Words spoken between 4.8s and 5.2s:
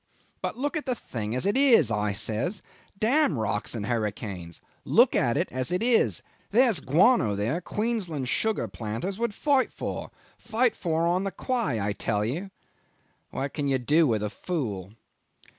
Look